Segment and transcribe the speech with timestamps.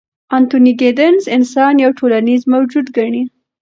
[0.37, 3.23] انتوني ګیدنز انسان یو ټولنیز موجود ګڼي.